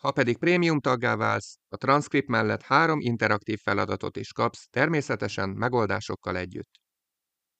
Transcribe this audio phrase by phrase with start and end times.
[0.00, 6.36] Ha pedig prémium taggá válsz, a transzkript mellett három interaktív feladatot is kapsz, természetesen megoldásokkal
[6.36, 6.70] együtt.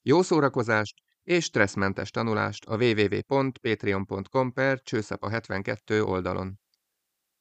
[0.03, 6.59] Jó szórakozást és stresszmentes tanulást a www.patreon.com per csőszapa 72 oldalon.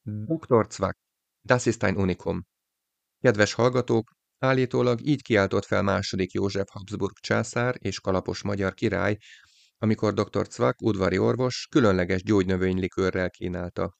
[0.02, 0.66] Dr.
[0.70, 0.98] Zwack,
[1.42, 2.42] Das ist ein Unikum.
[3.20, 9.16] Kedves hallgatók, állítólag így kiáltott fel második József Habsburg császár és kalapos magyar király,
[9.78, 10.46] amikor dr.
[10.50, 13.98] Zwack udvari orvos különleges gyógynövénylikőrrel kínálta.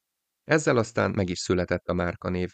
[0.51, 2.51] Ezzel aztán meg is született a márkanév.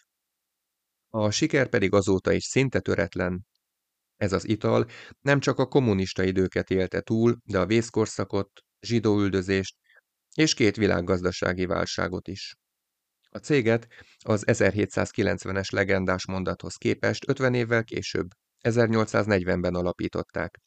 [1.08, 3.46] A siker pedig azóta is szinte töretlen.
[4.16, 4.86] Ez az ital
[5.20, 9.76] nem csak a kommunista időket élte túl, de a vészkorszakot, zsidóüldözést
[10.34, 12.54] és két világgazdasági válságot is.
[13.28, 13.88] A céget
[14.24, 18.28] az 1790-es legendás mondathoz képest 50 évvel később,
[18.60, 20.58] 1840-ben alapították.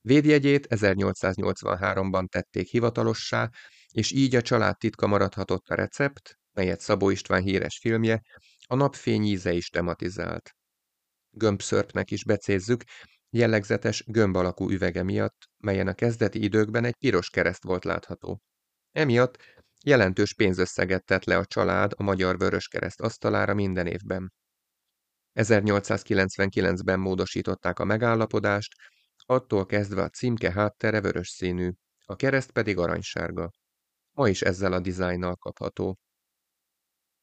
[0.00, 3.50] Védjegyét 1883-ban tették hivatalossá,
[3.92, 8.22] és így a család titka maradhatott a recept, melyet Szabó István híres filmje,
[8.66, 10.50] a napfény íze is tematizált.
[11.30, 12.82] Gömbszörpnek is becézzük,
[13.30, 18.42] jellegzetes gömb alakú üvege miatt, melyen a kezdeti időkben egy piros kereszt volt látható.
[18.92, 19.38] Emiatt
[19.84, 24.32] jelentős pénzösszeget tett le a család a Magyar Vöröskereszt asztalára minden évben.
[25.34, 28.74] 1899-ben módosították a megállapodást,
[29.16, 31.70] attól kezdve a címke háttere vörös színű,
[32.04, 33.50] a kereszt pedig aranysárga.
[34.12, 35.98] Ma is ezzel a dizájnnal kapható.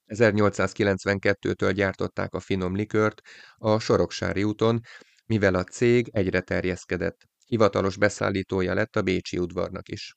[0.08, 3.22] 1892-től gyártották a finom likört
[3.56, 4.80] a Soroksári úton,
[5.26, 7.17] mivel a cég egyre terjeszkedett.
[7.45, 10.16] Hivatalos beszállítója lett a Bécsi udvarnak is.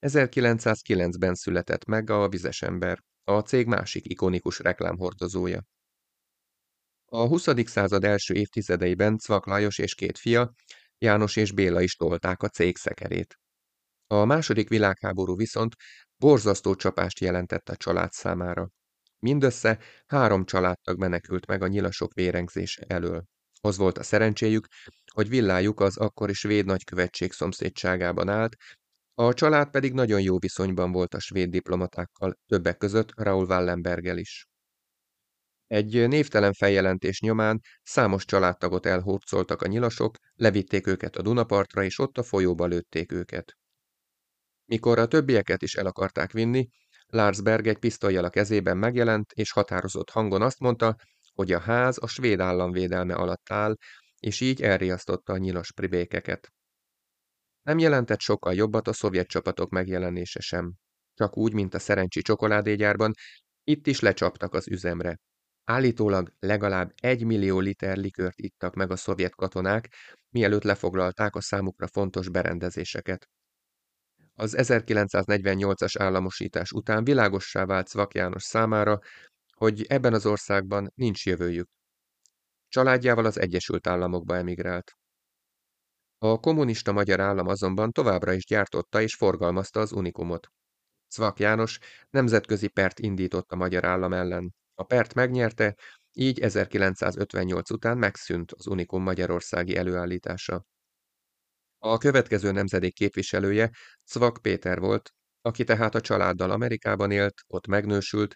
[0.00, 5.62] 1909-ben született meg a Vizesember, a cég másik ikonikus reklámhordozója.
[7.04, 7.48] A 20.
[7.64, 10.52] század első évtizedeiben Cvak Lajos és két fia,
[10.98, 13.41] János és Béla is tolták a cég szekerét.
[14.12, 15.74] A második világháború viszont
[16.16, 18.68] borzasztó csapást jelentett a család számára.
[19.18, 23.24] Mindössze három családtag menekült meg a nyilasok vérengzése elől.
[23.60, 24.66] Az volt a szerencséjük,
[25.14, 28.56] hogy villájuk az akkori svéd nagykövetség szomszédságában állt,
[29.14, 34.46] a család pedig nagyon jó viszonyban volt a svéd diplomatákkal, többek között Raúl Wallenberggel is.
[35.66, 42.18] Egy névtelen feljelentés nyomán számos családtagot elhurcoltak a nyilasok, levitték őket a Dunapartra, és ott
[42.18, 43.56] a folyóba lőtték őket.
[44.64, 46.68] Mikor a többieket is el akarták vinni,
[47.06, 50.96] Larsberg egy pisztolyjal a kezében megjelent, és határozott hangon azt mondta,
[51.34, 53.76] hogy a ház a svéd állam védelme alatt áll,
[54.18, 56.52] és így elriasztotta a nyilas pribékeket.
[57.62, 60.74] Nem jelentett sokkal jobbat a szovjet csapatok megjelenése sem.
[61.14, 63.12] Csak úgy, mint a szerencsi csokoládégyárban,
[63.64, 65.18] itt is lecsaptak az üzemre.
[65.64, 69.94] Állítólag legalább egy millió liter likört ittak meg a szovjet katonák,
[70.28, 73.28] mielőtt lefoglalták a számukra fontos berendezéseket.
[74.34, 78.98] Az 1948-as államosítás után világossá vált Szvak János számára,
[79.56, 81.68] hogy ebben az országban nincs jövőjük.
[82.68, 84.92] Családjával az Egyesült Államokba emigrált.
[86.18, 90.48] A kommunista magyar állam azonban továbbra is gyártotta és forgalmazta az unikumot.
[91.06, 91.78] Szvak János
[92.10, 94.54] nemzetközi pert indított a magyar állam ellen.
[94.74, 95.76] A pert megnyerte,
[96.12, 100.64] így 1958 után megszűnt az unikum magyarországi előállítása.
[101.84, 103.70] A következő nemzedék képviselője
[104.04, 105.10] Cvak Péter volt,
[105.40, 108.34] aki tehát a családdal Amerikában élt, ott megnősült,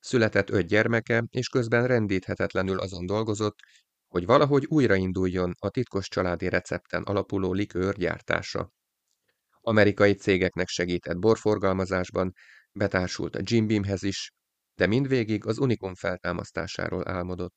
[0.00, 3.58] született öt gyermeke, és közben rendíthetetlenül azon dolgozott,
[4.06, 8.70] hogy valahogy újrainduljon a titkos családi recepten alapuló likőr gyártása.
[9.60, 12.32] Amerikai cégeknek segített borforgalmazásban,
[12.72, 14.32] betársult a Jim Beamhez is,
[14.74, 17.54] de mindvégig az Unikum feltámasztásáról álmodott.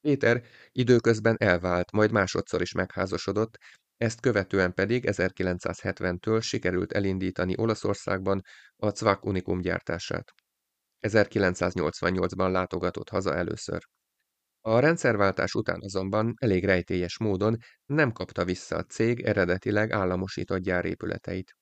[0.00, 3.58] Péter időközben elvált, majd másodszor is megházasodott,
[4.00, 8.42] ezt követően pedig 1970-től sikerült elindítani Olaszországban
[8.76, 10.32] a Cvak Unikum gyártását.
[11.00, 13.80] 1988-ban látogatott haza először.
[14.60, 21.56] A rendszerváltás után azonban elég rejtélyes módon nem kapta vissza a cég eredetileg államosított gyárépületeit.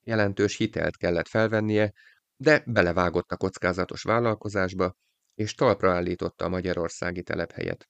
[0.00, 1.92] Jelentős hitelt kellett felvennie,
[2.36, 4.94] de belevágott a kockázatos vállalkozásba,
[5.34, 7.88] és talpra állította a magyarországi telephelyet.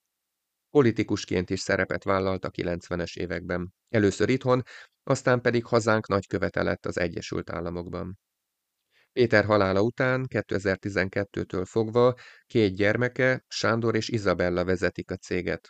[0.71, 3.75] Politikusként is szerepet vállalt a 90-es években.
[3.89, 4.63] Először itthon,
[5.03, 8.19] aztán pedig hazánk nagykövete lett az Egyesült Államokban.
[9.13, 12.15] Péter halála után 2012-től fogva
[12.47, 15.69] két gyermeke, Sándor és Izabella vezetik a céget.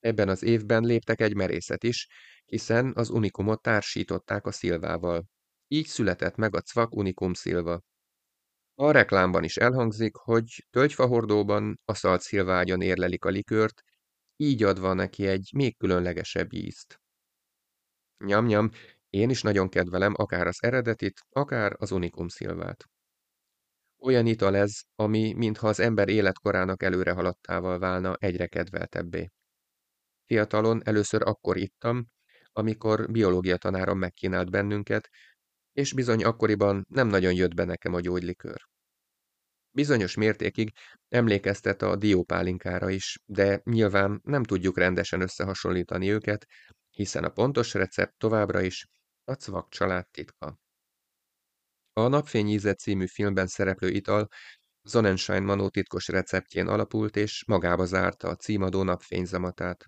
[0.00, 2.08] Ebben az évben léptek egy merészet is,
[2.44, 5.26] hiszen az Unikumot társították a Szilvával.
[5.68, 7.80] Így született meg a Cvak Unikum Szilva.
[8.74, 13.82] A reklámban is elhangzik, hogy tölgyfahordóban a szalt szilvágyon érlelik a likőrt,
[14.36, 17.00] így adva neki egy még különlegesebb ízt.
[18.24, 18.70] Nyam-nyam,
[19.10, 22.84] én is nagyon kedvelem akár az eredetit, akár az Unikum szilvát.
[23.98, 29.30] Olyan ital ez, ami mintha az ember életkorának előre haladtával válna egyre kedveltebbé.
[30.24, 32.06] Fiatalon először akkor ittam,
[32.52, 35.08] amikor biológia tanárom megkínált bennünket,
[35.72, 38.68] és bizony akkoriban nem nagyon jött be nekem a gyógylikőr.
[39.76, 40.72] Bizonyos mértékig
[41.08, 46.46] emlékeztet a diópálinkára is, de nyilván nem tudjuk rendesen összehasonlítani őket,
[46.90, 48.86] hiszen a pontos recept továbbra is
[49.24, 50.58] a Cvak család titka.
[51.92, 54.28] A Napfényíze című filmben szereplő ital
[54.82, 59.84] Sonnenschein Manó titkos receptjén alapult és magába zárta a címadó napfényzamatát.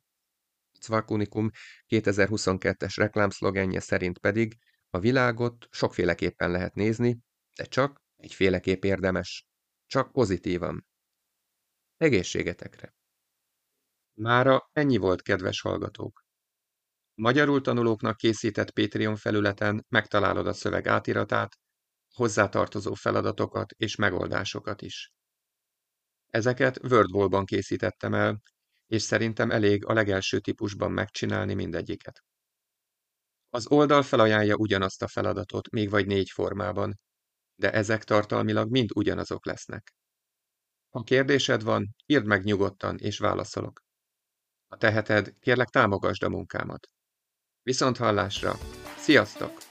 [0.80, 1.50] Cvak Unikum
[1.88, 4.58] 2022-es reklámszlogenje szerint pedig
[4.90, 7.18] a világot sokféleképpen lehet nézni,
[7.54, 9.48] de csak egyféleképp érdemes.
[9.88, 10.86] Csak pozitívan.
[11.96, 12.94] Egészségetekre!
[14.14, 16.24] Mára ennyi volt, kedves hallgatók!
[17.14, 21.58] Magyarul tanulóknak készített Patreon felületen megtalálod a szöveg átiratát,
[22.14, 25.12] hozzátartozó feladatokat és megoldásokat is.
[26.26, 28.40] Ezeket WordWall-ban készítettem el,
[28.86, 32.24] és szerintem elég a legelső típusban megcsinálni mindegyiket.
[33.50, 36.98] Az oldal felajánlja ugyanazt a feladatot, még vagy négy formában,
[37.58, 39.94] de ezek tartalmilag mind ugyanazok lesznek.
[40.88, 43.80] Ha kérdésed van, írd meg nyugodtan, és válaszolok.
[44.68, 46.88] Ha teheted, kérlek támogasd a munkámat.
[47.62, 48.54] Viszont hallásra!
[48.98, 49.67] Sziasztok!